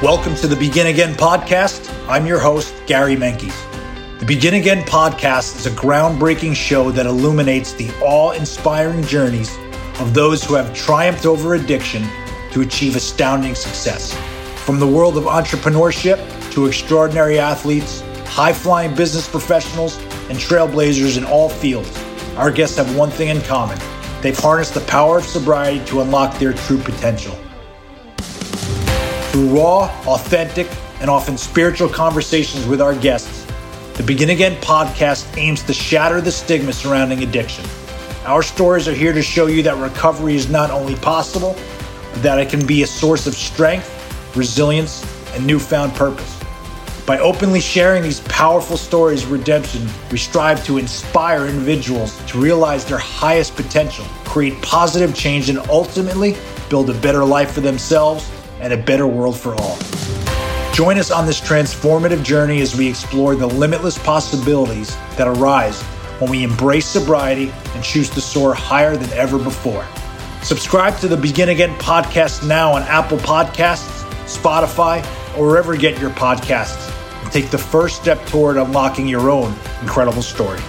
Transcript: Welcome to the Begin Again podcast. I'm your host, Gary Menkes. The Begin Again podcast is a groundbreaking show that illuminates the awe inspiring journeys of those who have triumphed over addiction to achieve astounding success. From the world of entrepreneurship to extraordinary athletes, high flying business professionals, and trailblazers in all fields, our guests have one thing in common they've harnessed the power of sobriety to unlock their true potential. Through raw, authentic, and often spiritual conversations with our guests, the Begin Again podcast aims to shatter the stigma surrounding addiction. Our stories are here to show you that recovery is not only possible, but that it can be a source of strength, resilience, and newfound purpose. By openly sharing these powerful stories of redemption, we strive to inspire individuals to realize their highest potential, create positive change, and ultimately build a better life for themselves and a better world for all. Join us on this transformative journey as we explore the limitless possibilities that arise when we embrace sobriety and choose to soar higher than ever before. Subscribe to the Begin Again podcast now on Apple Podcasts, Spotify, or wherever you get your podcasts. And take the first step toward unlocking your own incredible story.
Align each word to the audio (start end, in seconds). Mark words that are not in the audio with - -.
Welcome 0.00 0.36
to 0.36 0.46
the 0.46 0.54
Begin 0.54 0.86
Again 0.86 1.14
podcast. 1.14 1.92
I'm 2.08 2.24
your 2.24 2.38
host, 2.38 2.72
Gary 2.86 3.16
Menkes. 3.16 3.52
The 4.20 4.26
Begin 4.26 4.54
Again 4.54 4.84
podcast 4.84 5.56
is 5.56 5.66
a 5.66 5.72
groundbreaking 5.72 6.54
show 6.54 6.92
that 6.92 7.04
illuminates 7.04 7.72
the 7.72 7.90
awe 8.00 8.30
inspiring 8.30 9.02
journeys 9.02 9.58
of 9.98 10.14
those 10.14 10.44
who 10.44 10.54
have 10.54 10.72
triumphed 10.72 11.26
over 11.26 11.54
addiction 11.54 12.06
to 12.52 12.60
achieve 12.60 12.94
astounding 12.94 13.56
success. 13.56 14.16
From 14.64 14.78
the 14.78 14.86
world 14.86 15.16
of 15.18 15.24
entrepreneurship 15.24 16.52
to 16.52 16.66
extraordinary 16.66 17.40
athletes, 17.40 18.02
high 18.24 18.52
flying 18.52 18.94
business 18.94 19.28
professionals, 19.28 19.96
and 20.28 20.38
trailblazers 20.38 21.18
in 21.18 21.24
all 21.24 21.48
fields, 21.48 21.90
our 22.36 22.52
guests 22.52 22.76
have 22.76 22.96
one 22.96 23.10
thing 23.10 23.30
in 23.30 23.40
common 23.42 23.76
they've 24.22 24.38
harnessed 24.38 24.74
the 24.74 24.80
power 24.82 25.18
of 25.18 25.24
sobriety 25.24 25.84
to 25.86 26.02
unlock 26.02 26.38
their 26.38 26.52
true 26.52 26.78
potential. 26.78 27.36
Through 29.30 29.58
raw, 29.60 29.84
authentic, 30.06 30.66
and 31.00 31.10
often 31.10 31.36
spiritual 31.36 31.90
conversations 31.90 32.66
with 32.66 32.80
our 32.80 32.94
guests, 32.94 33.46
the 33.92 34.02
Begin 34.02 34.30
Again 34.30 34.58
podcast 34.62 35.36
aims 35.36 35.62
to 35.64 35.74
shatter 35.74 36.22
the 36.22 36.32
stigma 36.32 36.72
surrounding 36.72 37.22
addiction. 37.22 37.66
Our 38.24 38.42
stories 38.42 38.88
are 38.88 38.94
here 38.94 39.12
to 39.12 39.20
show 39.20 39.46
you 39.46 39.62
that 39.64 39.76
recovery 39.76 40.34
is 40.34 40.48
not 40.48 40.70
only 40.70 40.96
possible, 40.96 41.54
but 42.14 42.22
that 42.22 42.38
it 42.38 42.48
can 42.48 42.66
be 42.66 42.84
a 42.84 42.86
source 42.86 43.26
of 43.26 43.34
strength, 43.34 43.86
resilience, 44.34 45.04
and 45.34 45.46
newfound 45.46 45.92
purpose. 45.92 46.42
By 47.04 47.18
openly 47.18 47.60
sharing 47.60 48.02
these 48.02 48.20
powerful 48.20 48.78
stories 48.78 49.24
of 49.24 49.30
redemption, 49.30 49.86
we 50.10 50.16
strive 50.16 50.64
to 50.64 50.78
inspire 50.78 51.46
individuals 51.46 52.18
to 52.28 52.40
realize 52.40 52.86
their 52.86 52.96
highest 52.96 53.56
potential, 53.56 54.06
create 54.24 54.60
positive 54.62 55.14
change, 55.14 55.50
and 55.50 55.58
ultimately 55.68 56.34
build 56.70 56.88
a 56.88 56.94
better 57.00 57.26
life 57.26 57.52
for 57.52 57.60
themselves 57.60 58.30
and 58.60 58.72
a 58.72 58.76
better 58.76 59.06
world 59.06 59.38
for 59.38 59.54
all. 59.54 59.78
Join 60.72 60.98
us 60.98 61.10
on 61.10 61.26
this 61.26 61.40
transformative 61.40 62.22
journey 62.22 62.60
as 62.60 62.76
we 62.76 62.88
explore 62.88 63.34
the 63.34 63.46
limitless 63.46 63.98
possibilities 63.98 64.94
that 65.16 65.26
arise 65.26 65.82
when 66.20 66.30
we 66.30 66.44
embrace 66.44 66.86
sobriety 66.86 67.52
and 67.74 67.82
choose 67.82 68.08
to 68.10 68.20
soar 68.20 68.54
higher 68.54 68.96
than 68.96 69.10
ever 69.10 69.38
before. 69.38 69.84
Subscribe 70.42 70.96
to 70.98 71.08
the 71.08 71.16
Begin 71.16 71.48
Again 71.48 71.74
podcast 71.78 72.46
now 72.46 72.72
on 72.72 72.82
Apple 72.82 73.18
Podcasts, 73.18 74.04
Spotify, 74.24 75.04
or 75.36 75.48
wherever 75.48 75.74
you 75.74 75.80
get 75.80 76.00
your 76.00 76.10
podcasts. 76.10 76.94
And 77.22 77.32
take 77.32 77.50
the 77.50 77.58
first 77.58 78.00
step 78.00 78.24
toward 78.26 78.56
unlocking 78.56 79.08
your 79.08 79.30
own 79.30 79.54
incredible 79.82 80.22
story. 80.22 80.60